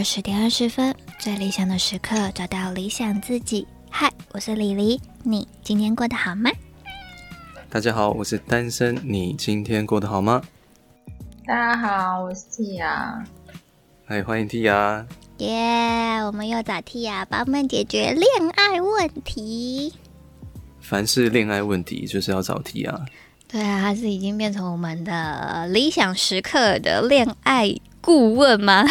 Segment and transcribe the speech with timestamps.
[0.00, 3.68] 二十点二十分，最理想的时刻，找到理想自己。
[3.90, 6.50] 嗨，我是李黎，你今天过得好吗？
[7.68, 10.40] 大家好，我是单身，你今天过得好吗？
[11.44, 13.22] 大家好，我是 Tia。
[14.06, 15.04] 嗨，欢迎 Tia。
[15.36, 18.26] 耶，我们又找 Tia 帮我们解决恋
[18.56, 19.92] 爱问题。
[20.80, 22.98] 凡是恋爱问题，就是要找 Tia。
[23.46, 28.86] 对啊，他是已经变成我们的理想时刻的恋爱顾问吗？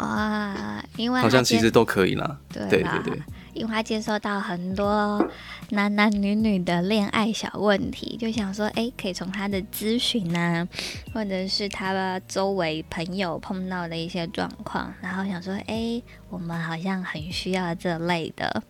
[0.00, 2.38] 哇，因为好像其实都可以啦。
[2.52, 3.22] 对对对对，
[3.52, 5.22] 因为他接收到很多
[5.70, 10.66] 男男女女的恋爱小问题，就想说，哎，可以从他的咨询啊，
[11.12, 18.62] 或者是他周围朋友碰到的一些状况，然后想说，哎，我们好像很需要这类的。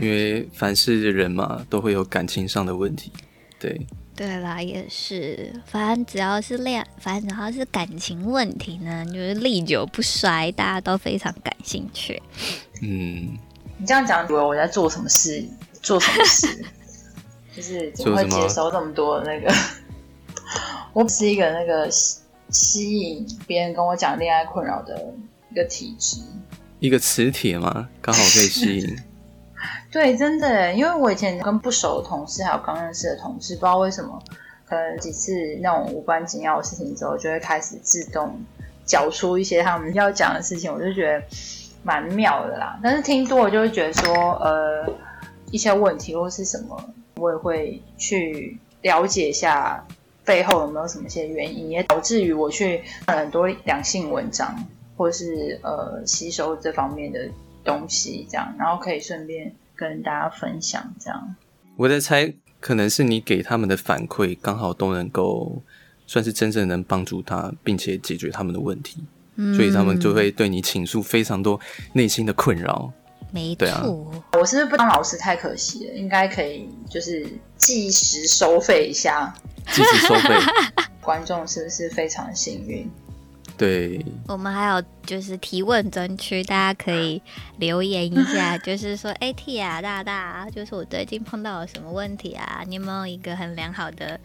[0.00, 3.12] 因为凡是人嘛，都会有感情上的问题，
[3.58, 3.84] 对。
[4.18, 12.20] 对啦，也是，反正只要是恋，反正只要是感情问题呢，就是历久不衰，大家都非常感兴趣。
[12.82, 13.38] 嗯，
[13.78, 15.46] 你这样讲，以为我在做什么事？
[15.80, 16.64] 做什么事？
[17.54, 19.54] 就是怎么会接收这么多那个？
[20.92, 22.18] 我不是一个那个吸
[22.50, 25.14] 吸引别人跟我讲恋爱困扰的
[25.52, 26.20] 一个体质，
[26.80, 28.98] 一个磁铁嘛，刚好可以吸引。
[29.90, 34.22] 对，真的，因为我以前跟不熟的同事，还有刚认识的同事，不知道为什么，
[34.66, 38.38] 可能几次那种无关紧要的事情之后，就会开始自动
[38.84, 41.24] 讲出一些他们要讲的事情，我就觉得
[41.82, 42.78] 蛮妙的啦。
[42.82, 44.92] 但是听多了就会觉得说，呃，
[45.50, 46.78] 一些问题或是什么，
[47.16, 49.82] 我也会去了解一下
[50.22, 54.54] 背后有没有什么些原因，也导致于我去看很多两性文章，
[54.98, 57.26] 或是呃吸收这方面的
[57.64, 59.50] 东西，这样，然后可以顺便。
[59.78, 61.36] 跟大家分享这样，
[61.76, 65.62] 我在猜，可能是你给他们的反馈刚好都能够
[66.04, 69.04] 算是真正能帮助他，并且解决他们的问题，
[69.36, 71.60] 嗯、所以他们就会对你倾诉非常多
[71.92, 72.92] 内心的困扰。
[73.30, 73.84] 没错，对啊，
[74.32, 75.94] 我是不是不当老师太可惜了？
[75.94, 77.24] 应该可以就是
[77.56, 79.32] 计时收费一下，
[79.70, 80.34] 计时收费，
[81.00, 82.90] 观众是不是非常幸运？
[83.58, 87.20] 对，我们还有就是提问专区，大家可以
[87.58, 92.62] 留言一下， 就是说，哎，Tia 大大，就是我最近碰到了什么问题啊？
[92.68, 94.18] 你有没有一个很良好的，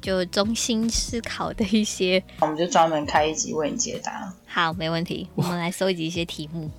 [0.00, 2.22] 就中心思考的一些？
[2.38, 4.32] 我们就专门开一集为你解答。
[4.46, 6.70] 好，没问题，我们来收集一些题目。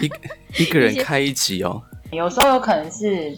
[0.00, 3.36] 一一个人开一集哦，有时候有可能是。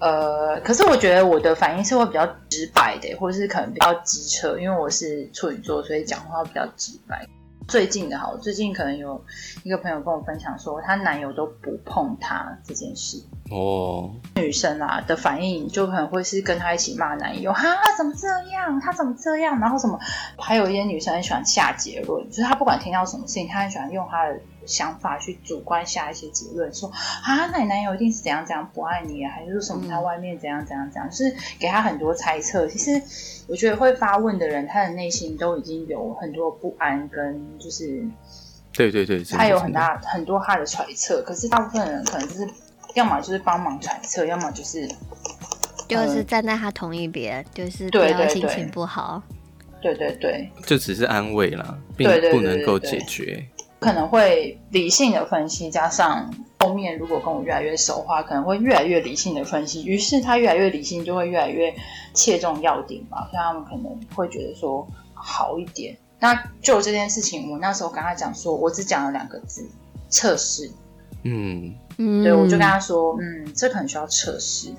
[0.00, 7.26] 呃，可是我觉得我的反应是会比较直白的，或者是可能比较机车，因为我是处女座，所以讲话比较直白。
[7.66, 9.24] 最近的好，最近可能有
[9.62, 13.16] 一个朋友跟我分享说，她男友都不碰她这件事。
[13.50, 17.64] 哦，女生啊的反应就可能会是跟她一起骂男友，哈，
[17.96, 18.78] 怎么这样？
[18.80, 19.58] 他怎么这样？
[19.60, 19.98] 然后什么？
[20.36, 24.38] 还有一些女生很喜欢下结论，就是她不管听到什么事情，她很喜欢用她的。
[24.66, 32.66] 想法去主观下一些结论，说啊，那你男友一定是怎样怎样不爱你啊，还是说什么他外面怎样怎样怎样，就是给他很多猜测。
[32.68, 33.02] 其实
[33.46, 38.04] 我觉得会发问的人，他的内心都已经有很多不安，跟就是
[38.72, 41.22] 对对对，他有很大很多他的揣测。
[41.22, 42.48] 可是大部分人可能就是
[42.94, 44.88] 要么就是帮忙揣测，要么就是
[45.88, 49.22] 就是站在他同一边，嗯、就是不要心情不好。
[49.82, 53.46] 对对对，就只是安慰啦，并不能够解决。
[53.84, 59.84] 可能会理性的分析，加上后面如果跟我越来越熟的话，可能会越来越理性的分析。
[59.84, 61.74] 于是他越来越理性，就会越来越
[62.14, 63.28] 切中要点吧。
[63.30, 65.94] 所以他们可能会觉得说好一点。
[66.18, 69.68] 那就这件事情，我那时候跟他讲说，我只讲了两个字：
[70.08, 70.70] 测试。
[71.22, 74.72] 嗯，对，我就跟他说，嗯，这可能需要测试。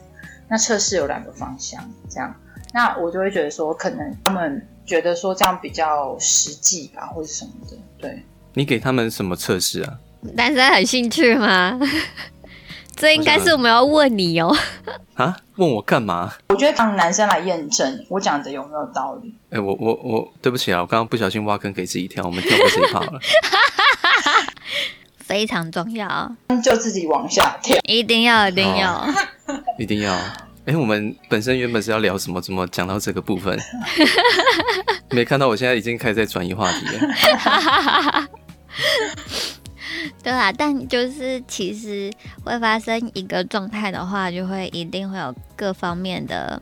[0.48, 2.36] 那测试有两个方向，这样，
[2.74, 8.24] 那我就会觉得说，可能他们觉得说这样比较实际吧，或者什么的，对。
[8.56, 9.94] 你给他们什么测试啊？
[10.34, 11.80] 男生很兴趣吗？
[12.96, 14.56] 这应该是我们要问你哦。
[15.16, 15.36] 啊？
[15.58, 16.34] 问我干嘛？
[16.50, 19.34] 我觉得让男生来验证我讲的有没有道理。
[19.50, 23.20] 哎、欸，我我我，对不起啊，我刚刚不小心挖坑给自己跳，我们跳过这一趴了。
[25.20, 26.32] 非常重要，
[26.64, 29.14] 就自己往下跳，一定要，一定要，哦、
[29.78, 30.14] 一定要。
[30.14, 32.40] 哎、欸，我们本身原本是要聊什么？
[32.42, 33.60] 怎么讲到这个部分？
[35.12, 38.30] 没看到，我现在已经开始在转移话题了。
[40.22, 42.12] 对啊，但就是其实
[42.44, 46.62] 会发生一个状态的话，就会一定会有各方面的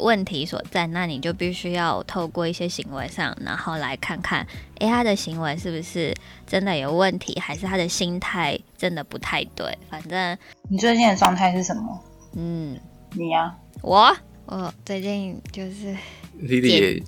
[0.00, 0.86] 问题所在。
[0.88, 4.46] 那你就必须要透过一些行为上，然后来看看，
[4.78, 6.12] 哎，他的行为是不是
[6.46, 9.78] 真的有问题，还是他的心态真的不太对？
[9.88, 10.36] 反正
[10.68, 12.04] 你最近的状态是什么？
[12.34, 12.78] 嗯，
[13.12, 14.16] 你呀、啊，我
[14.46, 15.96] 我最近就是
[16.38, 17.02] 莉莉也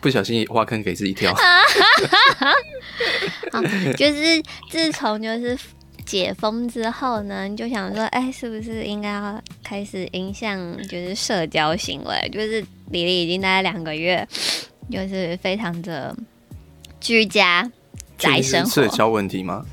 [0.00, 1.32] 不小心挖坑给自己跳。
[1.34, 2.52] 好，
[3.96, 5.56] 就是自从就是
[6.04, 12.30] 解封之后呢，你就想说，哎、欸，是不是应该要开始影响就是社交行为？
[12.32, 12.60] 就是
[12.90, 14.26] 里里已经大概两个月，
[14.90, 16.14] 就是非常的
[17.00, 17.70] 居家
[18.18, 18.70] 宅生活。
[18.70, 19.64] 社交问题吗？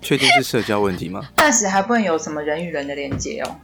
[0.00, 1.28] 确定是社交问题吗？
[1.36, 3.56] 暂时还不能有什么人与人的连接哦。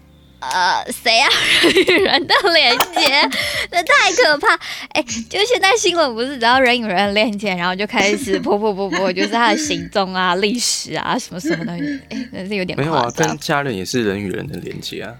[0.52, 1.28] 呃，谁啊？
[1.62, 3.30] 人与人的连接，
[3.70, 4.54] 那太可怕！
[4.90, 13.10] 哎、欸，就现在新闻不是只要人与人的连接，然后就开始噗噗噗噗，就是他的行踪啊、历史啊什么什么东西，哎、欸，真是有点没有啊。
[13.16, 15.14] 跟家人也是人与人的连接啊。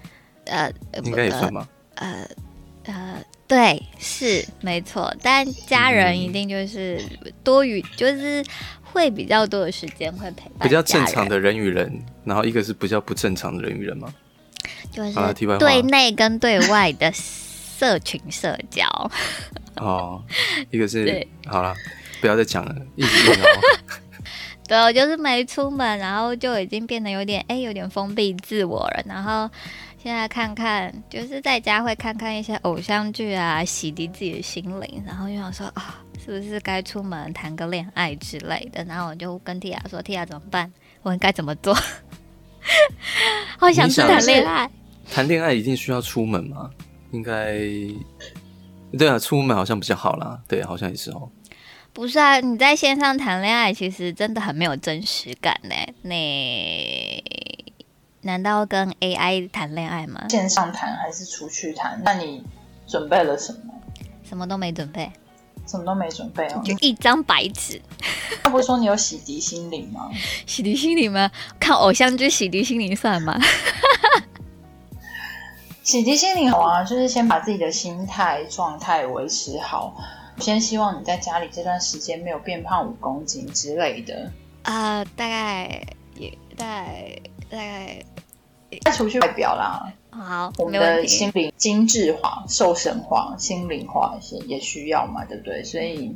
[0.45, 0.71] 呃，
[1.03, 1.67] 应该也算吗。
[1.95, 2.27] 呃
[2.85, 3.17] 呃，
[3.47, 7.01] 对，是没错，但家人一定就是
[7.43, 8.43] 多余，就是
[8.83, 10.67] 会比较多的时间会陪伴。
[10.67, 14.13] 比较正常的人与人，然后一个是比较不正常的人与人吗？
[14.91, 18.85] 就是对内跟对外的社群社交
[19.77, 20.23] 哦，
[20.71, 21.75] 一个是好了，
[22.21, 23.47] 不要再讲了，一直用哦。
[24.67, 29.03] 对，我就是没出门，然后就已经变得有点哎，有点封闭自我了。
[29.05, 29.47] 然后
[30.01, 35.03] 现在看看，就是在家会看看一些偶像剧啊，洗涤自己的心灵。
[35.05, 38.83] 然后就想说啊，是不是该出门谈个恋爱之类的？
[38.85, 40.71] 然后我就跟蒂亚说：“蒂亚怎么办？
[41.03, 41.77] 我应该怎么做？”
[43.57, 44.69] 好想去谈恋爱。
[45.11, 46.69] 谈恋爱一定需要出门吗？
[47.11, 47.53] 应该，
[48.97, 50.39] 对啊，出门好像比较好啦。
[50.47, 51.29] 对，好像也是哦。
[51.93, 55.75] 不是啊，你在线上谈恋爱，其实真的很没有真实感呢。
[56.01, 57.23] 你
[58.21, 60.27] 难道跟 AI 谈恋爱吗？
[60.29, 62.01] 线上谈还是出去谈？
[62.03, 62.43] 那你
[62.87, 63.73] 准备了什么？
[64.27, 65.09] 什么都没准备，
[65.65, 67.81] 什么都没准备哦，就一张白纸。
[68.43, 70.09] 他不是说你有洗涤心灵吗？
[70.45, 71.31] 洗涤心灵吗？
[71.59, 73.39] 看偶像剧洗涤心灵算吗？
[75.83, 79.95] 洗涤心灵好啊，就是先把自己的心态状态维持好。
[80.39, 84.31] 先希望你在家里这段时间没有变胖五公斤之类的。
[84.63, 85.81] 啊、呃，大概
[86.15, 88.03] 也大概大概
[88.81, 89.87] 再除去外表啦。
[90.23, 95.63] 好，我们的心灵精致化、瘦身化、心灵化也也需要嘛，对不对？
[95.63, 96.15] 所以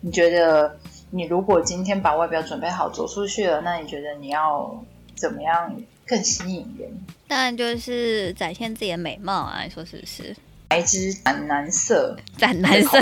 [0.00, 0.78] 你觉得，
[1.10, 4.84] 你如果今天把外表准备好走出去了，那你觉得你要
[5.14, 5.74] 怎么样？
[6.06, 6.90] 更吸引人，
[7.26, 9.60] 当然就是展现自己的美貌啊！
[9.62, 10.34] 你说是不是？
[10.70, 12.98] 来支斩男色，斩男色，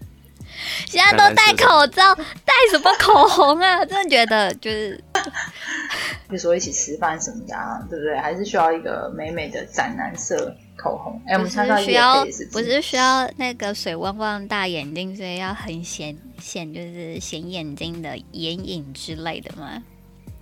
[0.88, 3.84] 现在都戴口罩，戴什么口红啊？
[3.84, 5.04] 真的觉得就是，
[6.28, 8.16] 比如说一起吃饭什么的，啊，对不对？
[8.18, 11.20] 还是需要一个美美的斩男色口红。
[11.26, 19.82] 哎，我们看到需要，不是需要那个水汪汪大眼睛，所以要很显显，就是显眼睛的眼影之类的吗？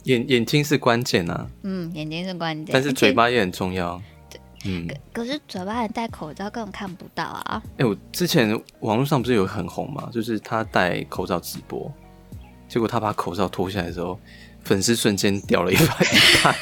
[0.05, 4.01] 眼眼睛是关键啊，嗯，眼睛是关键，但是嘴巴也很重要。
[4.31, 7.63] 对，嗯，可是嘴巴还戴口罩，根本看不到啊。
[7.73, 10.09] 哎、欸，我之前网络上不是有很红吗？
[10.13, 11.93] 就是他戴口罩直播，
[12.69, 14.19] 结果他把口罩脱下来的时候，
[14.69, 16.55] 粉丝瞬间掉了一半一半。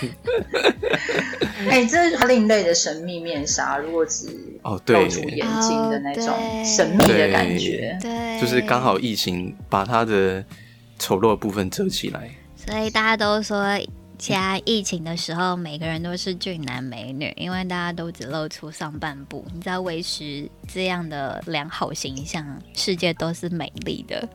[1.68, 4.28] 哎、欸，这是另类的神秘面纱，如果只
[4.62, 6.32] 哦露出眼睛的那种
[6.64, 10.44] 神秘的感觉，对，对就是刚好疫情把他的
[11.00, 12.30] 丑陋的部分遮起来。
[12.54, 13.76] 所以大家都说，
[14.16, 19.44] 现在疫情的时候，每个人都是俊男美女，因为大家都只露出上半部。
[19.52, 24.28] 你知道维持这样的良好形象，世界都是美丽的。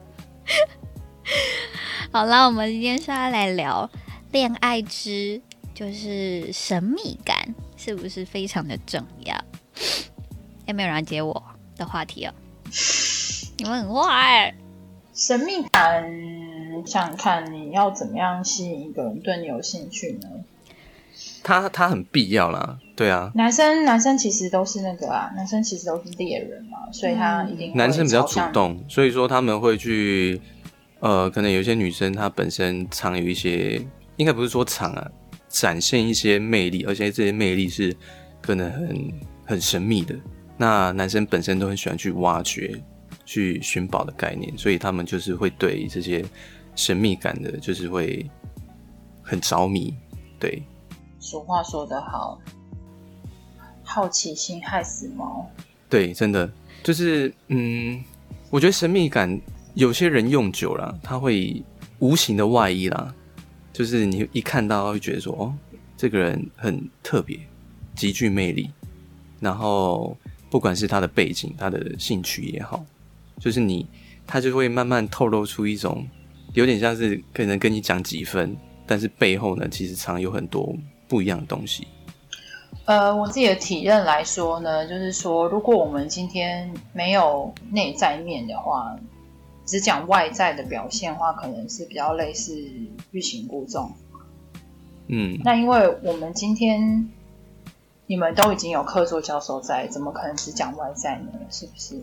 [2.11, 3.89] 好了，我们今天是要来聊
[4.31, 5.41] 恋爱之，
[5.73, 9.35] 就是神秘感，是不是非常的重要？
[10.67, 11.43] 有没有人要接我
[11.75, 12.33] 的话题哦？
[13.57, 14.53] 你们很坏，
[15.13, 16.09] 神秘感。
[16.83, 20.27] 想想看你要怎么样吸引一个人对你有兴趣呢？
[21.43, 23.31] 他他很必要啦，对啊。
[23.35, 30.41] 男生男生其实都是那个啊，男生其实都是猎人嘛，所以他一定男生比较主动，所以说他们会去
[31.01, 35.12] 呃，可能有些女生她本身藏有一些，应该不是说藏啊，
[35.50, 37.96] 展现一些魅力，而且这些魅力是
[38.41, 39.13] 可能很
[39.46, 40.15] 很神秘的。
[40.58, 42.81] 那男生本身都很喜欢去挖掘、
[43.25, 46.25] 去寻宝的概念，所以他们就是会对这些。
[46.74, 48.25] 神秘感的，就是会
[49.22, 49.93] 很着迷。
[50.39, 50.63] 对，
[51.20, 52.39] 俗话说得好，
[53.84, 55.46] 好奇心害死猫。
[55.89, 56.50] 对，真的
[56.81, 58.01] 就是，嗯，
[58.50, 59.38] 我觉得神秘感
[59.73, 61.63] 有些人用久了，他会
[61.99, 63.13] 无形的外衣啦，
[63.71, 65.53] 就是你一看到会觉得说，哦，
[65.95, 67.39] 这个人很特别，
[67.95, 68.69] 极具魅力。
[69.39, 70.15] 然后，
[70.49, 72.85] 不管是他的背景、他的兴趣也好，
[73.39, 73.87] 就是你，
[74.27, 76.05] 他就会慢慢透露出一种。
[76.53, 80.75] 有点像是可能跟你讲几分，但是背后呢，其实藏有很多
[81.07, 81.87] 不一样的东西。
[82.85, 88.93] 呃，我自己的体验来说呢，就是说，如果我们今天没有内在面的话，
[89.71, 92.61] 只讲外在的表现的话，可能是比较类似
[93.11, 93.89] 欲擒故纵。
[95.07, 97.09] 嗯，那因为我们今天
[98.05, 101.31] 你们都已经有客座教授在，怎么可能只讲外在呢？
[101.49, 101.95] 是不是？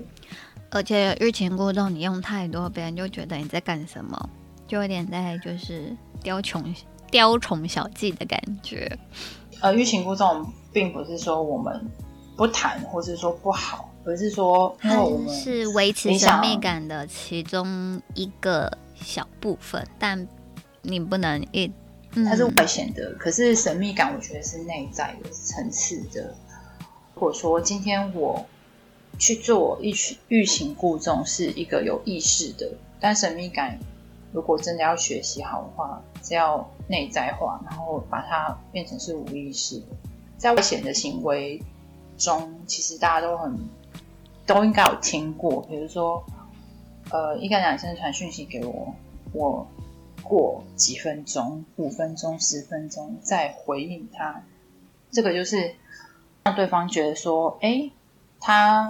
[0.70, 4.30] 而且欲擒故纵，你用太多，别人就觉得你在干什么，
[4.66, 6.74] 就有点在就是雕虫
[7.10, 8.98] 雕虫小技的感觉。
[9.60, 11.86] 呃，欲擒故纵并不是说我们
[12.34, 20.26] 不谈，或是说不好，而是说，因为我们是维持神秘感的其中一个小部分，但
[20.80, 21.70] 你不能一，
[22.14, 23.14] 嗯、它是外显的。
[23.18, 26.34] 可是神秘感，我觉得是内在的层次的。
[27.14, 28.46] 如果说今天我
[29.18, 29.92] 去做欲
[30.28, 33.78] 欲擒故纵，是一个有意识的，但神秘感，
[34.32, 39.86] 如果真的要学习好的话，是要内在化，然后把它变成是无意识的。
[40.38, 41.60] 在外显的行为
[42.16, 43.58] 中，其实大家都很
[44.48, 46.24] 都应该有听过，比如说，
[47.10, 48.94] 呃，一个男生传讯息给我，
[49.32, 49.68] 我
[50.22, 54.42] 过几分钟、五分钟、十分钟再回应他，
[55.10, 55.74] 这个就是
[56.44, 57.90] 让对方觉得说，哎，
[58.40, 58.88] 他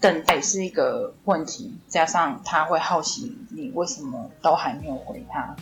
[0.00, 5.56] 等待是一个问题，加上他会好奇你为什么都还没有回他。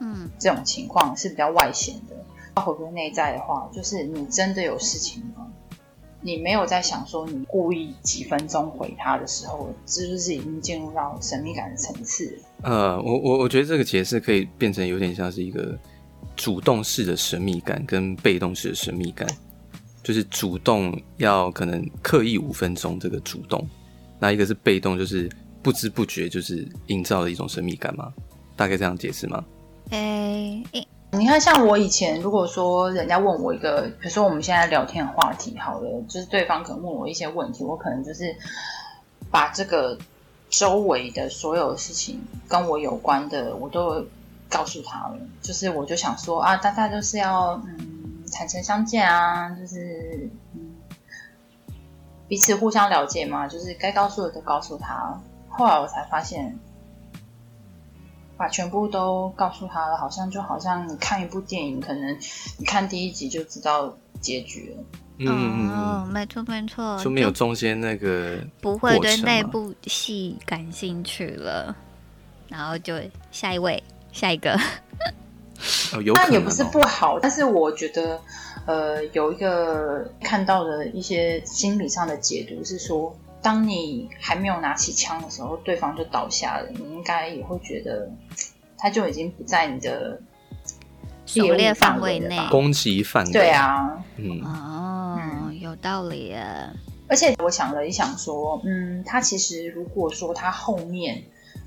[0.00, 2.16] 嗯，这种情况是比较外显的。
[2.56, 5.49] 要回归内在的话，就是你真的有事情吗？
[6.22, 12.38] 你没有在想说你故意几分钟回他的时候，是不是已经进入到神秘感的层次？
[12.62, 15.78] 呃，我我我觉得这个解释可以变成有点像是一个
[16.36, 19.26] 主动式的神秘感跟被动式的神秘感，
[20.02, 23.66] 就是主动要可能刻意五分钟这个主动，
[24.18, 25.30] 那一个是被动，就是
[25.62, 28.12] 不知不觉就是营造了一种神秘感吗？
[28.56, 29.42] 大概这样解释吗？
[29.88, 38.34] 诶、欸，你看，像我以前，如果说人家问我一个，比如说我们现在聊天的话题，好了，就是对方可能问我一些问题，我可能就是
[39.28, 39.98] 把这个
[40.48, 44.06] 周围的所有事情跟我有关的，我都
[44.48, 45.18] 告诉他了。
[45.42, 50.76] 就是我就想说啊，大家就是要嗯坦诚相见啊，就是嗯
[52.28, 55.20] 彼此互相了解嘛，就是该告诉的都告诉他。
[55.48, 56.56] 后来我才发现。
[58.40, 62.18] 把全部都告诉他了，好像就好像你看一部电影，可能
[62.56, 64.82] 你看第一集就知道结局了。
[65.18, 71.76] 嗯嗯嗯，没错没错，就没有中间那个不会对那部戏感兴趣了，
[72.48, 72.94] 然后就
[73.30, 74.58] 下一位，下一个。
[75.92, 78.18] 哦，有可能哦，那也不是不好，但是我觉得，
[78.64, 83.14] 呃，有一个看到的一些心理上的解读是说。
[83.42, 88.10] 当你还没有拿起枪的时候，对方就倒下了，你应该也会觉得
[88.76, 90.20] 他就已经不在你的
[91.24, 93.32] 狩猎范围内，攻击范围。
[93.32, 96.44] 对啊，嗯，哦，有道理耶。
[97.08, 101.24] 而且我想了一想，说，嗯，他其实如果说他后面，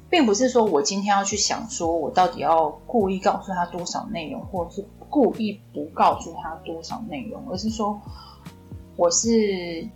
[0.10, 8.00] 并不是说我今天要去想，说我到底要故意告诉他多少内容，或者是故意不告诉他多少内容，而是说。
[8.96, 9.28] 我是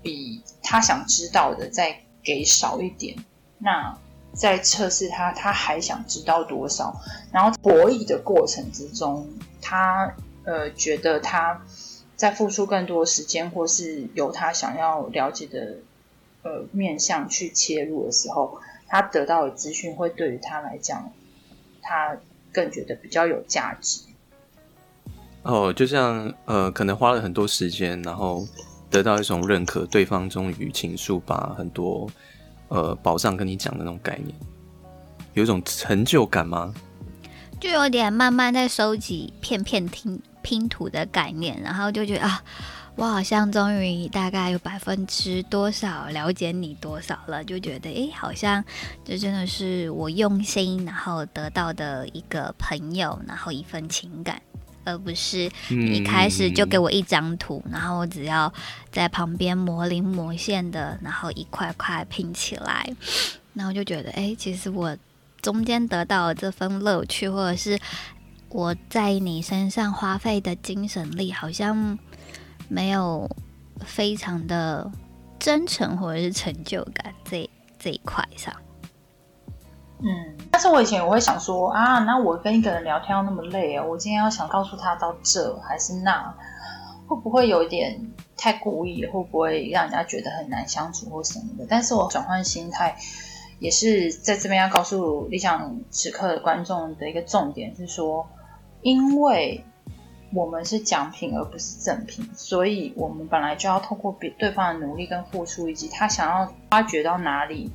[0.01, 3.15] 比他想知道的再给少一点，
[3.57, 3.97] 那
[4.33, 6.93] 再测试他，他还想知道多少？
[7.31, 9.25] 然后博弈的过程之中，
[9.61, 11.61] 他呃觉得他
[12.17, 15.77] 在付出更多时间，或是由他想要了解的
[16.43, 21.13] 呃面向去切入的时候，他得到的资讯会对于他来讲，
[21.81, 22.17] 他
[22.51, 24.01] 更觉得比较有价值。
[25.43, 28.45] 哦，就像呃，可能花了很多时间，然后。
[28.89, 32.09] 得到一种认可，对方终于倾诉，把很多
[32.69, 34.33] 呃宝藏跟你讲的那种概念，
[35.33, 36.73] 有一种成就感吗？
[37.59, 42.43] 就有点慢慢在收集片片拼拼图的概念，然后就觉得啊，
[42.95, 48.63] 我好像终于大概有百分之多少了解你多少了，就觉得哎，好像
[49.03, 54.39] 这真的是我用心然后得到的一个朋友，然后一份情感。
[54.87, 58.51] 而不是一开始就给我一张图，嗯、然后我只要
[58.91, 62.89] 在旁边磨零磨线的，然后一块块拼起来，
[63.53, 64.95] 然后就觉得，哎，其实我
[65.41, 67.77] 中间得到的这份乐趣，或者是
[68.49, 71.99] 我在你身上花费的精神力，好像
[72.69, 73.29] 没有
[73.81, 74.89] 非常的
[75.37, 78.53] 真诚或者是成就感这这一块上。
[79.99, 86.33] 嗯，但是我以前我会想说啊，那我跟一个人聊天要那么累啊，我今天要想告诉他到这还是那，
[87.07, 87.99] 会不会有一点
[88.37, 89.05] 太故意？
[89.07, 91.65] 会不会让人家觉得很难相处或什么的？
[91.67, 92.95] 但是我转换心态，
[93.59, 98.27] 也是在这边要告诉理想时刻的观众的一个重点是说，
[98.81, 99.65] 因为
[100.31, 107.71] 我们是奖品而不是赠品，所以我们本来就要透过别对方的努力跟付出，以及他想要发掘到哪里，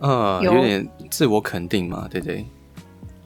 [0.00, 2.46] 呃，有点自我肯定嘛，对不对？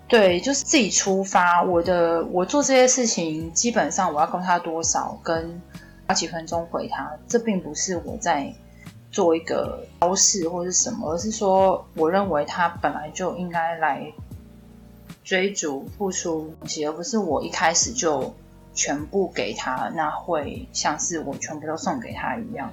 [0.09, 1.62] 对，就是自己出发。
[1.62, 5.61] 我的我做这些事情，基本上我要告诉他多少，跟
[6.07, 8.52] 花几分钟回他，这并不是我在
[9.11, 14.11] 做一个招式或是什么，而是说，我认为他本来就应该来
[15.23, 18.35] 追逐付出东西，而不是我一开始就
[18.75, 22.71] 全部给他，那会像是我全部都送给他一样。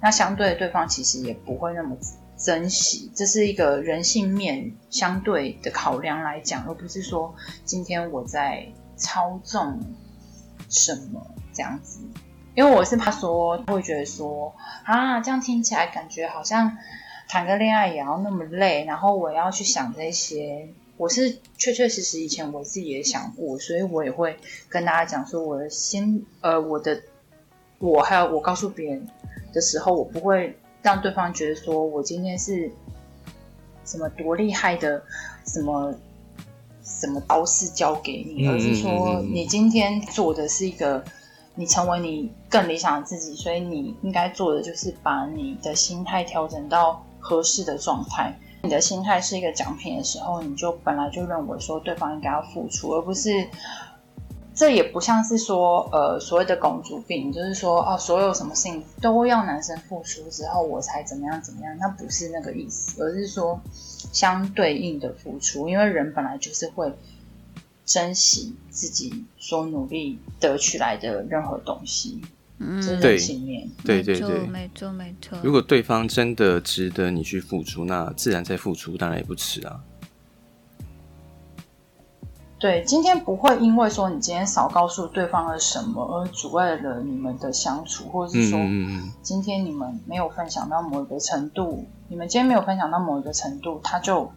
[0.00, 1.96] 那相对对方其实也不会那么。
[2.42, 7.32] 珍惜，这是一个人性面相对的考量来讲，而不是说
[7.64, 9.80] 今天我在操纵
[10.68, 12.00] 什么这样子。
[12.56, 16.76] 因为我是怕说会觉得说啊，这样听起来感觉好像
[17.28, 20.68] 谈个恋爱也要那么累，然后我要去想这些。
[20.96, 24.36] 我是确确实实以前我自己也想过，所以我也会
[24.68, 27.00] 跟大家讲说，我的心呃，我的
[27.78, 29.06] 我还有我告诉别人
[29.52, 30.58] 的时候，我不会。
[30.82, 32.70] 让对方觉得说我今天是
[33.84, 35.02] 什么多厉害的，
[35.46, 35.94] 什么
[36.82, 41.02] 什么招式教给你，而是说你今天做的是一个，
[41.54, 48.36] 你成为你更理想的自己，所以你应该做的就是把你的心态调整到合适的状态。
[48.62, 53.46] 你的心态是一个奖品的时候，你就本来就认为说对方应该要付出，而不是。
[54.54, 63.58] 这也不像是说，呃，所谓的公主病，就是说，哦，所有什么事情都要男生付出之后，我才怎么样怎么样，那不是那个意思，而是说
[64.12, 66.92] 相对应的付出，因为人本来就是会
[67.86, 72.20] 珍惜自己所努力得取来的任何东西，
[72.58, 73.18] 嗯，对
[74.02, 75.38] 对对，对，没错没错。
[75.42, 79.80] 如果对方真的值得你去付出，那自然在付出，当然也不迟啊。
[82.62, 88.56] 对，今天不会因为说你今天少告诉对方了什么而阻碍了你们的相处，或者是说
[89.20, 94.30] 今天你们没有分享到某一个程度，你们今天没有分享到某一个程度，他就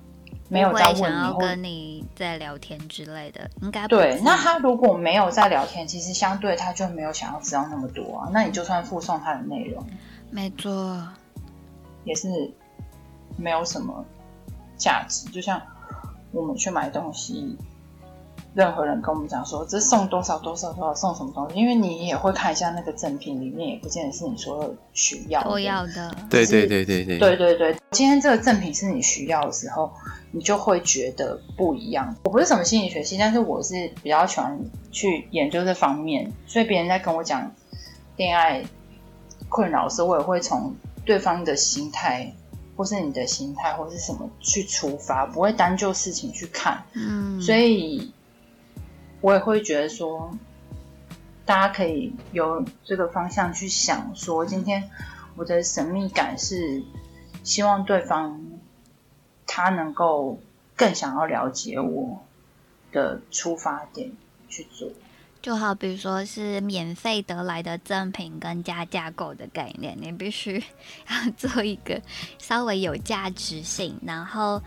[0.50, 4.20] 没有再问你，想要跟你在聊天之类的，应该对。
[4.24, 8.30] 那他如果没有在聊天，其实相对他就没有想要知道那么多啊。
[8.34, 9.86] 那你就算附送他的内容，
[10.32, 11.08] 没错，
[12.06, 12.28] 也是
[13.38, 14.04] 没有什么
[14.78, 15.30] 价值。
[15.30, 15.62] 就像
[16.32, 17.56] 我们去买东西。
[18.56, 25.50] 任何人跟我们讲说，这送多少多少多少送什么东西，因为你也会看一下那个赠品里面，也不见得是你所有需要的。
[25.50, 26.16] 都要的。
[26.30, 27.20] 对对对对对。
[27.20, 29.92] 对对对，今天这个赠品是你需要的时候，
[30.32, 32.16] 你就会觉得不一样。
[32.24, 34.58] 我不是什么心理学系，但是我是比较喜欢
[34.90, 37.52] 去研究这方面，所以别人在跟我讲
[38.16, 38.64] 恋爱
[39.50, 42.34] 困扰的时候，我也会从对方的心态，
[42.78, 46.82] 或是你的心态，或是什么去出发，不会单就事情去看。
[46.94, 48.14] 嗯，所以。
[49.22, 50.32] 我也会觉得说，
[51.46, 54.88] 大家可以由这个方向去想，说今天
[55.36, 56.84] 我的神秘感是
[57.44, 58.40] 希望对方
[59.48, 60.40] 他能够
[60.76, 62.24] 更想要了解我
[62.92, 64.12] 的出发点
[64.48, 64.88] 去做。
[65.42, 70.64] 就好比如说是免费得来的赠品跟加价购的概念，你必须
[71.10, 72.00] 要做一个
[72.38, 74.62] 稍微有价值性，然后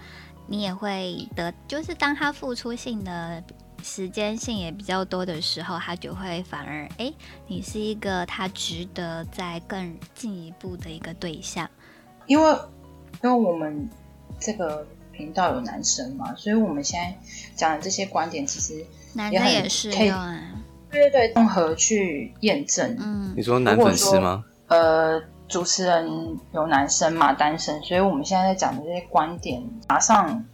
[0.46, 3.42] 你也会得，就是当他付出性的。
[3.82, 7.14] 时间性也比较多的时候，他就会反而哎、欸，
[7.46, 11.68] 你是一个他值得再更进一步的一个对象。
[12.26, 12.50] 因为
[13.22, 13.88] 因为我们
[14.38, 17.16] 这个频道有男生嘛，所以我们现在
[17.56, 20.12] 讲的这些观点其实男的也是可以。
[20.90, 22.96] 对对对，综合去验证。
[23.00, 24.44] 嗯，你说男粉丝吗？
[24.66, 30.44] 呃，主持人有男生嘛，单身，所以我们现在在讲的这些观点，马上。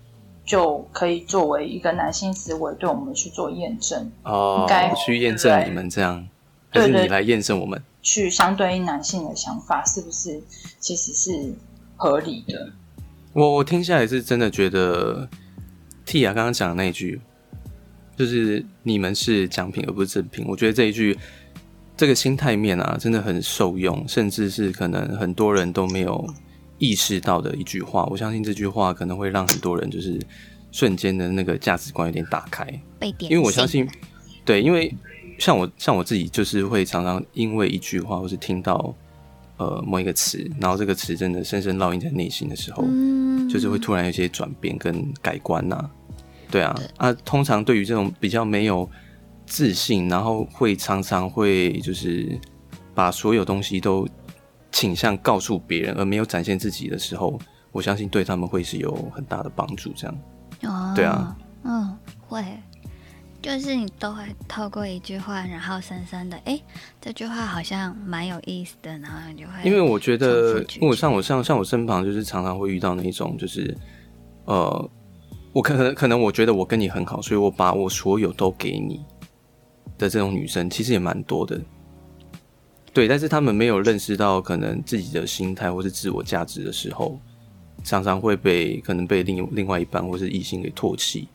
[0.45, 6.27] 就可以作为一个男性思维，对我们去做验证哦，应该去验证你们这样，
[6.71, 7.83] 还是你来验证我们？
[8.03, 10.43] 去相对应男性的想法是不是
[10.79, 11.55] 其实是
[11.97, 12.71] 合理的？
[13.33, 15.27] 我我听下来是真的觉得
[16.07, 17.19] ，Tia 刚刚讲的那一句，
[18.15, 20.45] 就是你们是奖品而不是赠品。
[20.47, 21.19] 我觉得这一句
[21.97, 26.29] 这个心态面啊，真的很受用，甚至是可能很多人都没有。
[26.79, 30.19] 意识到的一句话，我相信这句话可能会让很多人就是
[30.73, 32.65] 瞬间的那个价值观有点打开。
[32.99, 33.89] 被点，因为我相信，
[34.45, 34.93] 对，因为
[35.39, 38.95] 像我像我自己就是会常常因为一句话或是听到
[39.57, 45.89] 呃某一个词，然后这个词真的深深烙印在内心的时候，嗯，就是会突然有些转变跟改观呐。
[46.51, 48.89] 对啊，啊，通常对于这种比较没有
[49.47, 52.39] 自信，然后会常常会就是
[52.95, 54.09] 把所有东西都。
[54.75, 57.39] 倾向告诉别人而没有展现自己的时候，
[57.71, 59.93] 我相信对他们会是有很大的帮助。
[59.95, 60.19] 这样，
[60.65, 62.45] 哦，对啊，嗯，会，
[63.41, 66.61] 就是你都会透过一句话，然后深深的，哎，
[67.01, 69.53] 这句话好像蛮有意思的，然后你就会。
[69.63, 73.73] 因为我觉得，因为像我像像我身旁，就是常常会遇到那种，就是
[74.47, 74.91] 呃，
[75.53, 79.01] 我可能可能我觉得我跟你很好，所以我把我所有都给你
[79.99, 81.61] 的这种女生，其实也蛮多的。
[82.95, 87.19] 对，但是他们没有认识到可能自己的心态或是自我价值的时候，
[87.83, 91.29] 常常会被可能被另另外一半或是异性给唾弃。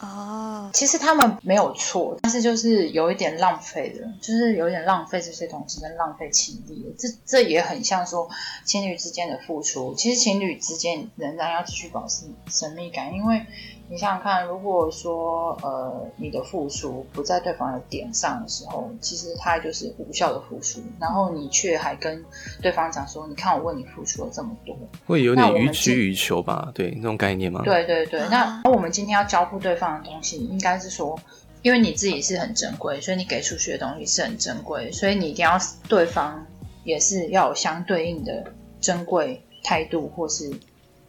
[0.00, 6.86] 哦，其实他们没有错，但是就是有一点浪费的，就是有一点浪费这些东西跟浪费情力。
[6.98, 8.26] 这这也很像说
[8.64, 13.44] 情侣之间的付出，其实情侣之间仍然要继续保持神秘感，因为。
[13.90, 22.24] 你想想看，如果说呃你的付出不在对方的点上的时候，其实他就是无效的付出，然后你却还跟
[22.62, 24.76] 对方讲说，你看我为你付出了这么多，
[25.08, 26.70] 会有点予取予求吧？
[26.72, 27.62] 对，那种概念吗？
[27.64, 28.20] 对对对。
[28.30, 31.18] 那我们今天要交付对方的东西，应该是说，
[31.62, 36.46] 因为你自己是很珍贵，所以你给出去的东西是很珍贵，所以你一定要对方
[36.84, 38.44] 也是要有相对应的
[38.80, 40.48] 珍贵态度，或是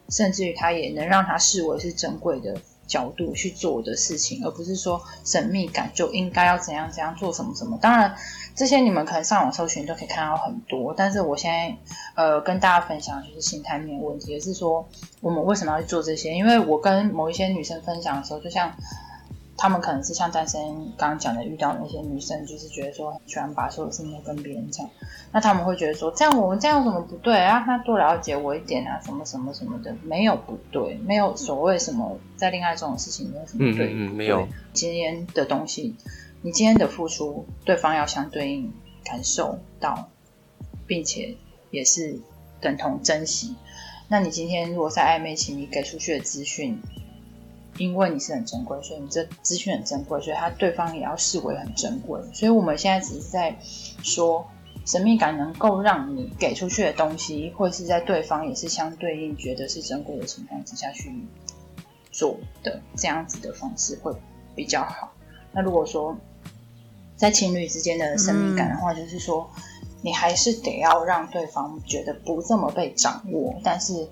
[0.08, 2.52] 甚至于他也能让他视为是珍贵的。
[2.92, 7.78] 角度去做的事情，而不是说神秘感就应该要怎样怎样做什么什么。
[7.80, 8.14] 当然，
[8.54, 10.92] 这些你们可能上网搜寻都可以看到很多。
[10.94, 11.74] 但是我现在
[12.14, 14.86] 呃跟大家分享就是心态面问题，也是说
[15.22, 16.34] 我们为什么要去做这些？
[16.34, 18.70] 因为我跟某一些女生分享的时候，就像。
[19.62, 20.60] 他们可能是像单身
[20.96, 24.90] 刚刚讲的，遇到那些女生，就是觉得说很喜欢把所有事情都跟别人讲。
[25.30, 27.58] 那他们会觉得说，这样我们这样有什么不对啊？
[27.58, 34.48] 让他多了解我一点啊，什么什么什么的，没有不对，没有所谓什么在恋爱这种事情没有什么对，嗯嗯嗯，没有。
[34.72, 35.94] 今天的东西，
[36.40, 38.72] 你今天的付出，对方要相对应
[39.04, 40.08] 感受到，
[40.88, 41.36] 并且
[41.70, 42.18] 也是
[42.60, 43.54] 等同珍惜。
[44.08, 46.82] 那你今天如果在暧昧期，你给出去的资讯。
[47.82, 52.20] 因为你是很珍贵，所以你这资讯很珍贵，所以他对方也要视为很珍贵。
[52.32, 53.58] 所以我们现在只是在
[54.04, 54.46] 说，
[54.86, 61.12] 神秘感能够让你给出去的东西，或是在对方也是相对应觉得是珍贵的情况之下去
[62.12, 64.12] 做的这样子的方式会
[64.54, 65.12] 比较好。
[65.50, 66.16] 那如果说
[67.16, 69.50] 在情侣之间的神秘感的话，就是说
[70.02, 74.08] 你还是得要让对方觉得不这么被掌握，但是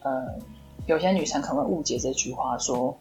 [0.00, 0.38] 呃。
[0.86, 2.98] 有些女生可能会误解这句话，说，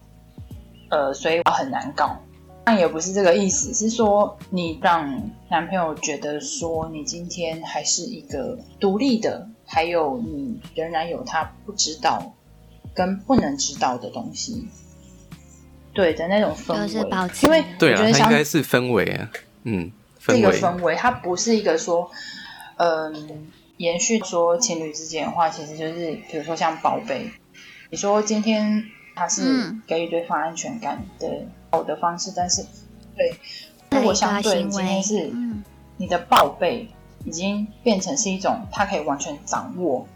[0.90, 2.18] 呃，所以我很难搞。
[2.66, 12.36] 但也不是这个意思，是说你让男朋友觉得说你今天还是一个独立的，还有你仍然有他不知道
[12.94, 14.68] 跟不能知道的东西，
[15.94, 17.32] 对的那种氛围。
[17.42, 19.32] 因为对啊，它应该是氛围啊，
[19.64, 19.92] 嗯，
[20.28, 22.12] 这个氛围，它不是一个说，
[22.78, 23.14] 嗯、呃，
[23.78, 27.32] 延续说情侣之间的话，其实就是比如说像宝贝。
[27.90, 28.84] 你说今天
[29.20, 31.28] 他是给予对方安全感的
[31.72, 32.66] 好的方式，嗯、但是
[33.18, 33.36] 对，
[33.92, 35.30] 如果相对今天是
[35.98, 36.88] 你的报备
[37.26, 40.08] 已经变成是一种他可以完全掌握，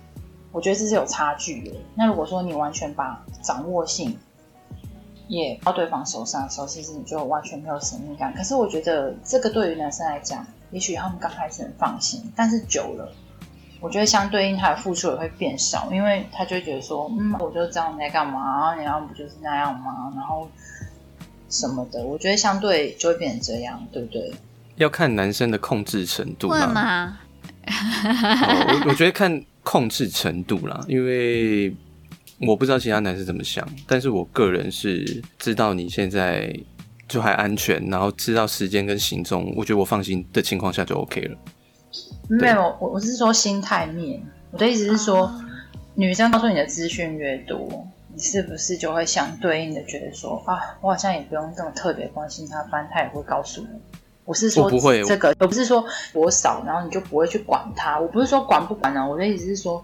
[0.54, 1.76] 我觉得这是有差距的。
[1.96, 4.18] 那如果说你完全把掌握性
[5.28, 8.34] 也到对方手上的时候，其实你就完全没有神秘感。
[8.34, 13.14] 可是我觉得这个对于男生来讲，也许他们刚开始很放心，但是久了。
[13.84, 20.10] 我觉得相对应，他的付出也会变少，因为他就会觉得说，嗯，我就知道你在干嘛，然后你要不就是那样吗？
[20.16, 20.50] 然后
[21.50, 24.32] 什么的，我觉得相对就会变成这样，对不对？
[24.78, 26.68] 要看男生的控制程度嘛。
[26.68, 27.20] 吗
[27.68, 31.76] 我我觉得看控制程度啦，因为
[32.40, 36.58] 我不知道其他男生怎么想，但是我个人是知道你现在
[37.10, 41.38] 就还安全，然后知道时间跟行踪，我觉得我放心的情况下就 OK 了。
[42.30, 44.22] 没有，我我是说心态面。
[44.52, 45.46] 我的意思是说，啊、
[45.96, 53.68] 女生告诉你的资讯越多，你是不是就会相对应的觉得说啊，我好像也不用这么特别关心他，反正他也会告诉我。
[54.26, 58.00] 我是说不会这个，我不会，而不是说我少，然后你就不会去管他。
[58.00, 59.84] 我不是说管不管呢，我的意思是说，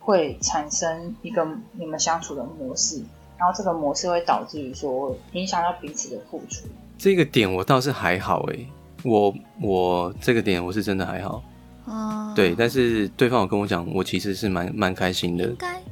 [0.00, 3.00] 会产生一个你们相处的模式，
[3.38, 6.66] 然后这个模式会导致于说影响到彼此的付出。
[6.98, 8.66] 这个点我倒是还好诶。
[9.04, 11.42] 我我这个点我是真的还好，
[11.90, 15.44] 哦，对，但是对方有跟我讲，我其实是蛮蛮开心的。
[15.44, 15.82] 应该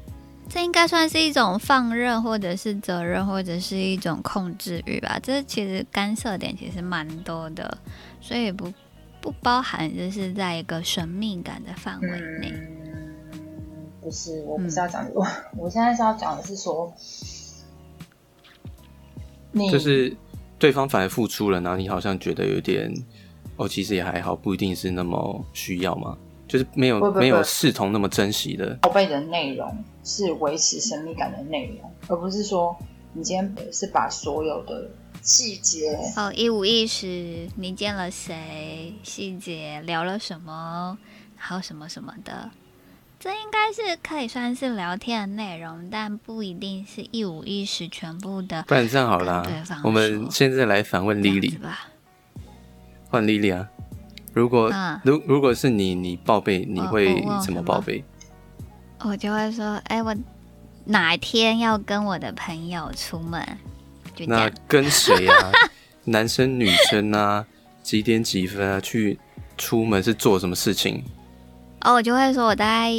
[0.48, 5.18] 这应该算是一种放任，或者是责任，或者是一种控制欲吧。
[5.22, 7.76] 这其实干涉点其实蛮多的，
[8.20, 8.72] 所以不
[9.20, 12.52] 不包含就是在一个神秘感的范围内。
[12.52, 16.94] 嗯，不是，我不是要讲的，我、嗯、我现在是要讲的是说，
[19.50, 20.16] 你就是。
[20.60, 22.92] 对方反而付出了，然后你好像觉得有点，
[23.58, 26.16] 哦，其实也还好，不一定是那么需要嘛，
[26.46, 28.74] 就是没有不不不没有视同那么珍惜的。
[28.80, 32.74] 宝贝的内容是维持神秘感的内容，而不是说
[33.12, 34.88] 你今天是把所有的
[35.22, 38.94] 细节哦，一五一十，你见了谁？
[39.02, 40.96] 细节聊了什么？
[41.34, 42.50] 还有什么什么的，
[43.18, 48.62] 这应该是可以算是聊天的内容，但不一定是一五一十全部的。
[48.68, 49.44] 不然这样好了，
[49.82, 51.88] 我们现在来反问 Lily 吧。
[53.08, 53.68] 换 Lily 啊，
[54.32, 58.04] 如果、嗯、如如果是你，你报备你会怎么报备？
[59.00, 60.14] 我就会说，哎、欸，我
[60.84, 63.42] 哪天要跟我的朋友出门，
[64.14, 65.52] 就那跟谁啊？
[66.04, 67.44] 男生女生啊？
[67.82, 68.80] 几点几分啊？
[68.80, 69.18] 去
[69.56, 71.02] 出门是做什么事情？
[71.82, 72.90] 哦，我就会说我大概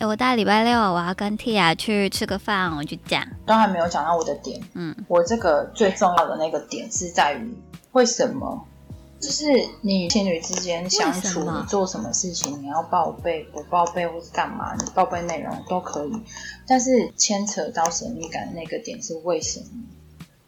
[0.00, 3.22] 我大概礼拜六我要跟 Tia 去吃个饭，我就讲。
[3.44, 7.54] 刚才没有讲到我的点，嗯，我这个最重要的那个点是在于
[7.92, 8.66] 为什么？
[9.22, 9.44] 就是
[9.82, 14.74] 你情侣之间相处，你做什么事情，你要报备不报备或是干嘛？
[14.74, 16.12] 你报备内容都可以，
[16.66, 19.66] 但是牵扯到神秘感的那个点是为什么？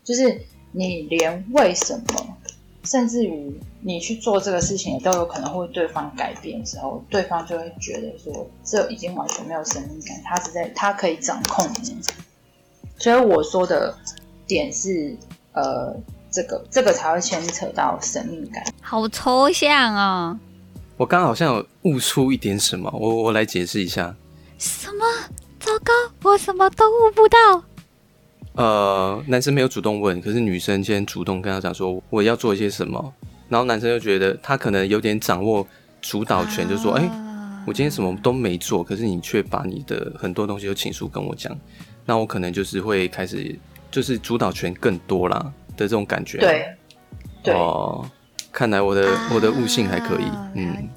[0.03, 2.37] 就是你连为什么，
[2.83, 11.97] 甚至于你去做这个事情都有可能会对方改变的时候，对方就会觉得说这已经完全没有神秘感，他是在他可以掌控你。
[12.99, 13.97] 所以我说的
[14.49, 15.17] 点是
[15.53, 15.97] 呃。
[16.35, 20.37] 这个这个才会牵扯到神秘感，好抽象哦。
[20.97, 24.13] 我刚好像有悟出一点什么，我我来解释一下。
[24.59, 25.05] 什么？
[25.61, 25.93] 糟糕，
[26.25, 27.63] 我什么都悟不到。
[28.55, 33.15] 呃，男生没有主动问，可是女生先主动跟他讲说我要做一些什么，
[33.49, 35.65] 然后男生就觉得他可能有点掌握
[36.03, 41.57] 主导权，就说哎、啊，我今天什么都没做，可是你却把你的很多东西都倾诉跟我讲，
[42.05, 43.57] 那我可能就是会开始
[43.93, 45.53] 就是主导权更多啦。
[45.77, 46.67] 的这种感觉，对，
[47.43, 48.09] 对哦，
[48.53, 50.89] 看来我的、啊、我的悟性还可以，嗯，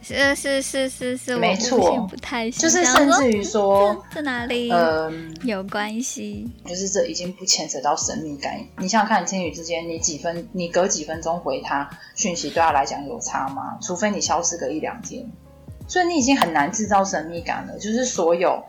[0.00, 8.58] 是是是是是，没错，不太就是甚至于说在哪里，嗯，有关系，就是这已经不牵扯到神秘感。
[8.78, 13.76] 你想想看，情侣之间，你几分，你隔几分钟回他讯息，对他来讲有差吗？
[13.82, 15.30] 除非你消失个一两天，
[15.86, 17.78] 所以你已经很难制造神秘感了。
[17.78, 18.64] 就是所有。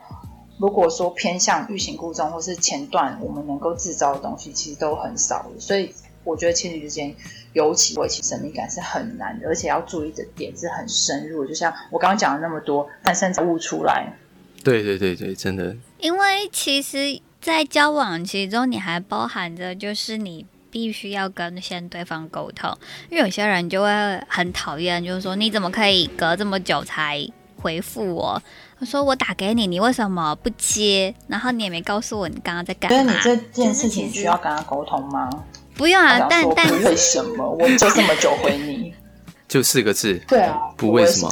[0.60, 5.92] 如果说偏向欲擒故纵或是前段，我们能够制造的东西其实都很少的，所以
[6.26, 7.16] 我觉得情侣之间
[7.54, 11.46] 尤其维持神秘感是很难的，而且要注意的点是很深入。
[11.46, 14.14] 就像我刚刚讲了那么多，但甚至悟出来。
[14.62, 15.74] 对对对对，真的。
[16.00, 22.78] 因为其实，在交往其中，你还包含着就是你必须要跟先对方沟通，
[23.10, 23.90] 因为有些人就会
[24.28, 28.44] 很讨厌，就是说你怎么可以隔这么久才回复我？
[28.80, 31.14] 我说我打给你，你为什么不接？
[31.28, 33.14] 然后你也没告诉我你刚刚在干嘛。
[33.22, 35.30] 所以你这件事情需要跟他沟通吗？
[35.76, 38.94] 不用啊，但但为什么我就这么久回你？
[39.50, 40.22] 就四个字。
[40.28, 41.30] 对啊，不为什么。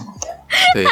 [0.73, 0.85] 对。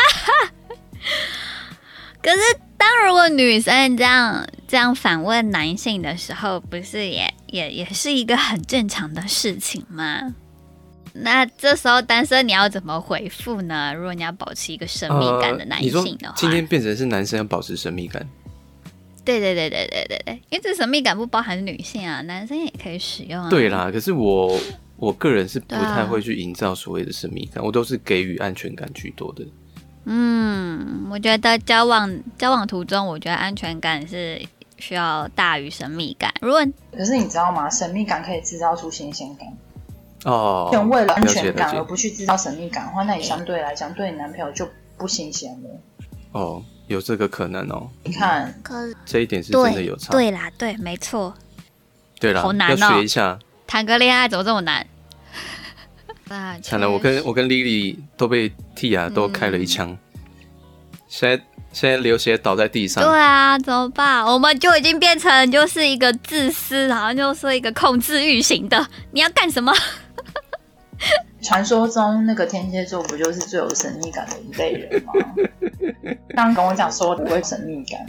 [2.22, 2.40] 可是
[2.78, 10.34] 当如果女生这样这样反问男性的时候，不是也也也是一个很正常的事情吗？
[11.18, 13.94] 那这时候单身你要怎么回复呢？
[13.94, 18.28] 如果你要保持一个神秘感的男性的话，呃、今天变成是男生要保持神秘感？
[19.24, 23.50] 对对对对对对对，因为这神秘感不包含女性啊，男生也可以使用啊。
[23.50, 24.60] 对啦，可是我
[24.98, 29.46] 我个人是不太会去营造所谓的神秘感，啊，我都是给予安全感居多的。
[30.04, 34.40] 嗯，我觉得交往交往途中，我觉得安全感是
[34.78, 36.32] 需要大于神秘感。
[36.42, 36.64] 如果
[36.96, 37.68] 可是你知道吗？
[37.70, 39.48] 神秘感可以制造出新鲜感。
[40.26, 45.70] 哦，为了安全感而不去制造神秘感的话，那你相对来讲对你男朋友就不新鲜了。
[46.32, 47.88] 哦，有这个可能哦。
[48.04, 48.54] 你看，
[49.06, 50.12] 这一点是真的有差。
[50.12, 51.32] 对，对啦，对，没错。
[52.20, 52.76] 对啦，好难哦。
[52.76, 53.38] 要学一下。
[53.68, 54.86] 谈个恋爱怎么这么难？
[56.30, 59.92] 啊，惨了，我跟我跟 Lily 都被 Tia 都开了一枪。
[59.92, 59.98] 嗯、
[61.08, 63.04] 现在现在流血倒在地上。
[63.04, 64.26] 对啊，怎么办？
[64.26, 68.88] 我们就已经变成就是一个自私，然后就是一个控制欲型的。
[69.12, 69.72] 你要干什么？
[71.42, 75.14] 传说中那个天蝎座不就是最有神秘感的一类人吗？
[76.36, 78.06] 刚刚跟我讲说不会神秘感，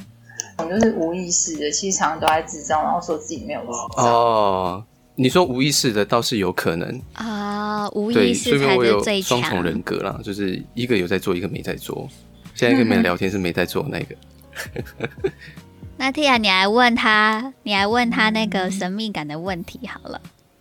[0.59, 4.05] 我就是无意识的，其实常常都在制造，然后说自己没有制造。
[4.05, 9.41] 哦，你说无意识的倒是有可能啊，无意识才是最强。
[9.41, 12.09] 双重人格啦，就是一个有在做，一个没在做。
[12.55, 14.17] 现在跟你们聊天是没在做那个。
[15.99, 20.21] 那 Tia，你来问他，你来问他那个神秘感的问题好了。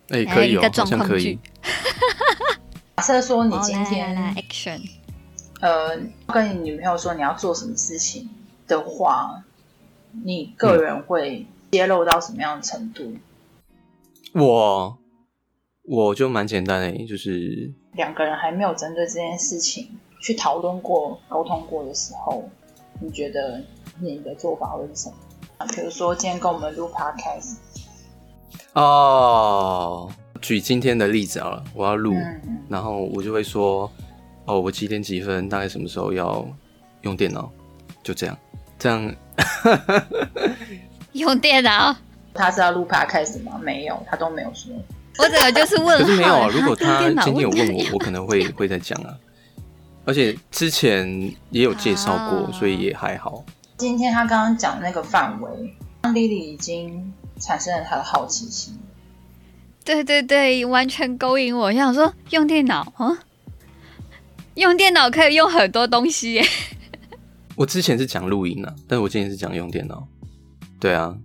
[0.10, 1.40] 哎、欸，可以、哦，好像可以。
[2.98, 4.82] 假设说你今天，来来来 action，
[5.60, 8.30] 呃，跟你女朋友说你要做什么事情
[8.68, 9.44] 的话，
[10.24, 13.04] 你个人会揭露到什么样的程度？
[14.34, 14.98] 嗯、我
[15.84, 22.48] 我就蛮简单的，就是两个人还没有针对这件事情去讨论过、沟通过的时候，
[23.02, 23.64] 你觉得
[24.00, 25.16] 你的做法会是什么？
[25.76, 27.58] 比如说今天跟我们录 podcast。
[28.76, 30.12] 哦，
[30.42, 33.90] 举今天的例子好了，我要录，嗯然后我就会说，
[34.46, 36.46] 哦，我几点几分，大概什么时候要
[37.02, 37.50] 用电脑，
[38.04, 38.38] 就这样，
[38.78, 39.16] 这样。
[41.14, 41.96] 用电脑？
[42.34, 43.58] 他是要录 podcast 吗？
[43.64, 44.74] 没有，他都没有说。
[45.18, 46.50] 我整个就是问，可是没有啊。
[46.52, 49.16] 如果他今天有问我，我可能会会再讲啊。
[50.04, 51.08] 而且之前
[51.50, 53.42] 也有介绍过，哦，所以也还好。
[53.78, 55.50] 今天他刚刚讲那个范围，
[56.02, 58.78] 让 Lily 已经产生了他的好奇心。
[59.84, 61.72] 对对对，完全勾引我。
[61.74, 63.20] 想说用电脑啊，
[64.56, 66.46] 用电脑可以用很多东西耶。
[67.56, 70.08] 我之前是讲录音啊，但是我今天是讲用电脑。
[70.80, 71.16] 对啊。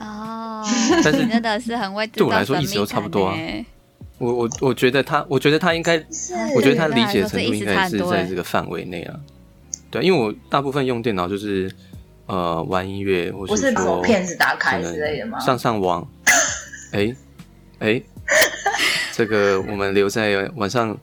[0.00, 0.64] 哦，
[1.04, 2.06] 但是真的是很会。
[2.08, 3.36] 对我来说，意思都差不多啊。
[4.18, 5.96] 我我我觉得他，我觉得他应该，
[6.56, 9.20] 我觉得他理解的程度应该是在这个范围内啊。
[9.90, 11.70] 对，因为我大部分用电脑就是
[12.32, 15.38] 呃玩音乐，或是说把片子打开之类的吗？
[15.38, 16.06] 上上网。
[16.92, 17.14] 哎
[17.78, 18.02] 哎，
[19.12, 20.96] 这个我们留在晚上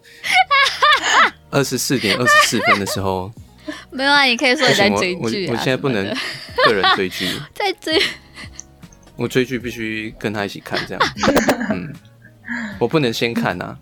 [1.51, 3.31] 二十四点二十四分的时候。
[3.91, 5.51] 没有啊，你可以说你在追剧啊。
[5.51, 6.03] 我我现在不能
[6.65, 8.01] 个人追剧，在追。
[9.15, 11.13] 我追剧必须跟他一起看，这样。
[11.69, 11.93] 嗯，
[12.79, 13.77] 我不能先看呐、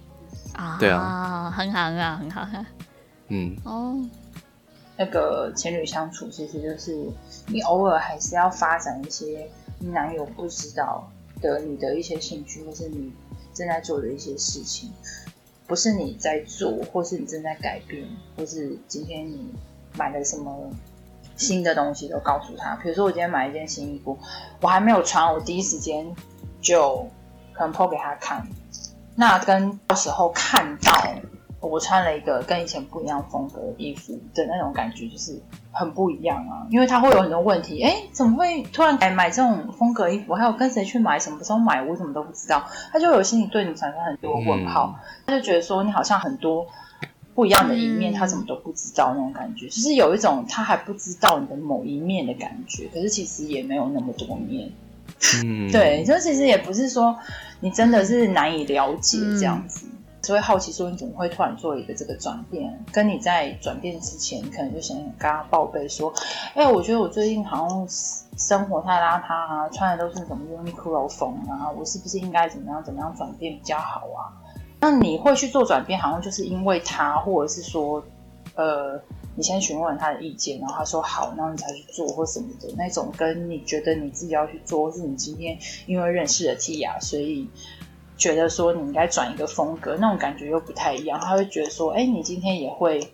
[0.53, 0.63] 啊。
[0.63, 2.65] 啊，对啊，很好啊，很好啊。
[3.29, 3.95] 嗯，哦，
[4.97, 7.07] 那个情侣相处其实就是
[7.47, 9.47] 你偶尔还是要发展一些
[9.79, 11.07] 你男友不知道
[11.41, 13.13] 的你的一些兴趣，或是你
[13.53, 14.91] 正在做的一些事情，
[15.67, 19.53] 不是你在做，或是你正在改变，或是今天你
[19.95, 20.71] 买了什么。
[21.35, 24.17] 新的东西都告诉他，比如说我今天买一件新衣服，
[24.59, 26.03] 我还没有穿，我第一时间
[26.59, 27.07] 就
[27.53, 28.43] 可能 po 给他看。
[29.13, 30.91] 那跟到时候看到
[31.59, 35.39] 我穿了一个跟以前不一样风格的衣服的那种感觉，就是
[35.71, 36.67] 很不一样啊。
[36.69, 40.33] 因为他会有很多问题，哎，怎么会突然改买这种风格衣服？
[40.33, 41.17] 还有跟谁去买？
[41.19, 41.81] 什么时候买？
[41.83, 42.63] 我怎么都不知道？
[42.91, 46.65] 他就有心里对你产生很多问号，嗯、他就觉得说你好像很多。
[47.35, 52.89] 不一样的一面，他怎么都不知道那种感觉，就是有一种他还不知道你的某一面的感觉。
[52.91, 54.71] 可是其实也没有那么多面，
[55.45, 57.15] 嗯，对，就其实也不是说
[57.59, 59.85] 你真的是难以了解这样子，
[60.21, 62.83] 所以好奇说你怎么会突然做一个这个转变？
[62.91, 66.13] 跟你在转变之前，可能就想跟他报备说，
[66.53, 67.87] 哎、我觉得我最近好像
[68.37, 74.33] 生活太邋遢啊，穿的都是什么 Uniqlo 风啊，我是不是应该怎么样怎么样转变比较好啊？
[74.79, 78.03] 那你会去做转变，好像就是因为他，或者是说，
[78.55, 79.01] 呃，
[79.35, 87.49] 你先询问他的意见，然后他说好，然后你才去做或什么的那种，跟你觉得你自己要去做，是你今天因为认识了 Tia，所以
[88.17, 91.19] 觉得说你应该转一个风格，那种感觉又不太一样。
[91.19, 93.07] 他会觉得说，哎，你今天也会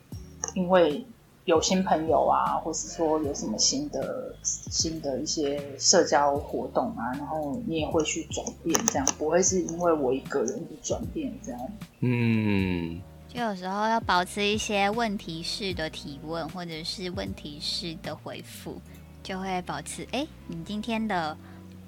[0.56, 1.06] 因为。
[1.46, 11.60] 有新朋友啊，或是说有什么新的新的一些社交活动啊，然后你也会去转变，这样不会是因为我一个人的转变这样。
[12.00, 18.82] 嗯，就有时候要保持一些问题式的提问，或者是问题式的回复，
[19.22, 21.36] 就会保持哎，你今天的。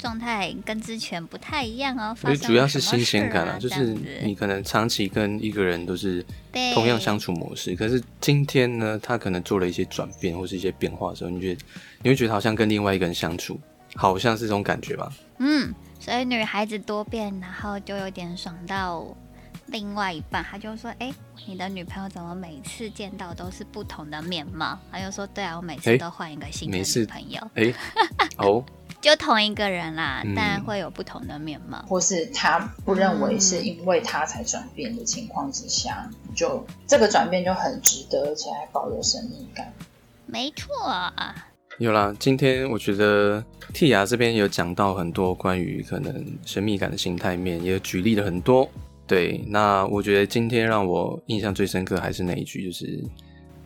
[0.06, 6.24] 状态跟之前不太一样哦，所以主要是新鲜感啊，就是你可能长期跟一个人都是
[6.76, 11.62] 同样相处模式，可是今天呢，他可能做了一些转变或是一些变化的时候，你觉得
[12.04, 13.60] 你会觉得好像跟另外一个人相处，
[13.96, 15.12] 好像是这种感觉吧？
[15.40, 19.04] 嗯，所以女孩子多变，然后就有点爽到
[19.68, 21.14] 另外一半，他就说：“哎、欸，
[21.48, 27.42] 你的女朋友怎么每次见到都是不同的面貌？”他就说：“对啊，我每次都换一个新的女朋友。
[27.56, 27.76] 欸”哎，
[28.38, 28.64] 哦。
[29.02, 39.72] 就同一个人啦，嗯，但会有不同的面貌，或是他不认为是因为他才转变的情况之下，嗯，就这个转变就很值得，而且还保留神秘感。
[40.26, 40.74] 没错，
[41.78, 42.16] 有啦。
[42.18, 48.68] 今天我觉得 Tia 这边有讲到很多关于可能神秘感的心态面，也有举例了很多。
[49.08, 53.04] 对，那我觉得今天让我印象最深刻还是那一句，就是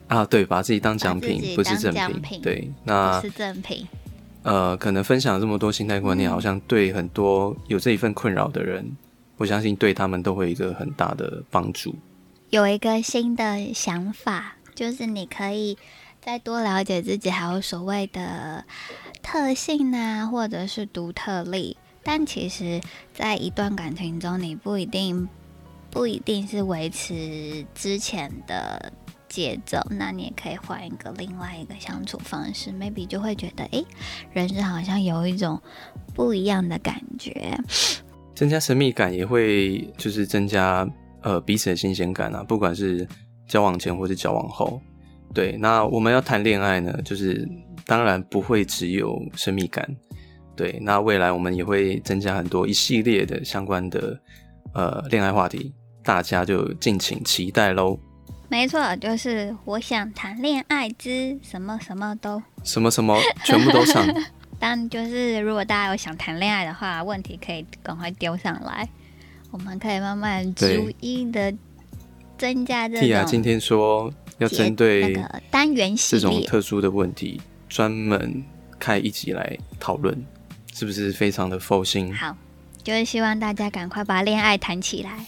[0.07, 2.41] 啊，对，把自己当奖品，不是赠品。
[2.41, 3.87] 对，那不是赠品。
[4.43, 8.89] 呃，可能分享这么多心态观念，好像对很多有这一份困扰的人，
[9.37, 11.95] 我相信对他们都会有一个很大的帮助。
[12.49, 15.77] 有一个新的想法，就是你可以
[16.21, 18.65] 再多了解自己，还有所谓的
[19.21, 21.77] 特性啊，或者是独特力。
[22.03, 22.81] 但其实，
[23.13, 25.27] 在一段感情中，你不一定
[25.91, 28.91] 不一定是维持之前的。
[29.29, 33.83] 节奏，那你也可以换一个另外一个相处方式，maybe 就会觉得，哎，
[34.33, 35.61] 人生好像有一种
[36.15, 37.55] 不一样的感觉，
[38.33, 40.89] 增加神秘感也会就是增加
[41.21, 43.07] 呃彼此的新鲜感啊，不管是
[43.47, 44.81] 交往前或是交往后，
[45.31, 47.47] 对，那我们要谈恋爱呢，就是
[47.85, 49.87] 当然不会只有神秘感，
[50.59, 54.19] 对，那未来我们也会增加很多一系列的相关的
[54.73, 57.97] 呃恋爱话题，大家就敬请期待喽。
[58.49, 64.05] 没错，就是我想谈恋爱之什么什么都什么什么全部都上。
[64.59, 68.85] 但就是如果大家有想谈恋爱的话，问题可以赶快丢上来，
[69.51, 70.65] 我们可以慢慢逐
[70.99, 71.53] 一的
[72.37, 73.07] 增加这种。
[73.07, 77.39] Tia 今天说要针对那个单元系列这种特殊的问题，
[77.69, 78.43] 专门
[78.77, 80.21] 开一集来讨论，
[80.79, 82.15] 是不是非常的佛心？
[82.15, 82.37] 好，
[82.81, 85.25] 就是希望大家赶快把恋爱谈起来。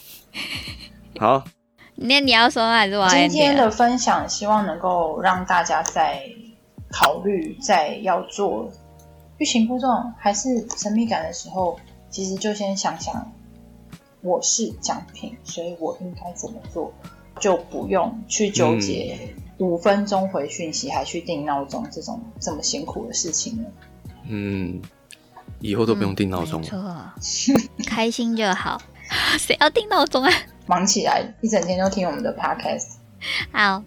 [1.20, 1.44] 好。
[1.96, 3.06] 那你要说还是我？
[3.10, 6.24] 今天的分享希望能够让大家在
[6.90, 8.72] 考虑在要做
[9.40, 11.78] 欲擒故纵还是神秘感的时候，
[12.10, 13.30] 其实就先想想
[14.22, 16.94] 我是奖品，所以我应该怎么做，
[17.42, 19.18] 就不用去纠结
[19.58, 23.70] 五分钟回讯息还去定闹钟这种这么辛苦的事情了。
[24.30, 24.82] 嗯，
[25.62, 27.54] 以后都不用定闹钟了，错，
[27.88, 28.82] 开心就好。
[29.38, 30.32] 谁要定闹钟啊？
[30.68, 32.94] 忙起来，一整天都听我们的 podcast。
[33.52, 33.84] 好，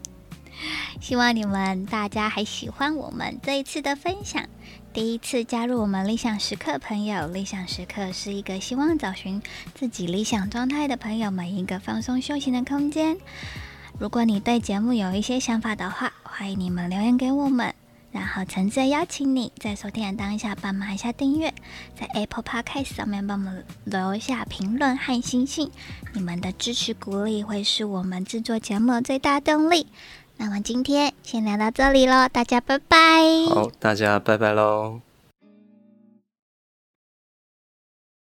[1.00, 4.44] 希望你们大家还喜欢我们这一次的分享。
[4.92, 9.42] 第一次加入我们理想时刻朋友，理想时刻是一个希望找寻
[9.74, 13.16] 自己理想状态的朋友们一个放松休闲的空间。
[13.98, 17.74] 如果你对节目有一些想法的话，欢迎你们留言给我们。
[18.14, 21.52] 然后诚挚邀请你在收听的当下帮忙一下订阅，
[21.98, 25.68] 在 Apple Podcast 上面帮我们留下评论和星星，
[26.12, 29.88] 你们的支持鼓励会是我们制作节目的最大动力。
[30.36, 32.96] 那么今天先聊到这里喽，大家拜拜。
[33.48, 35.00] 好，大家拜拜喽。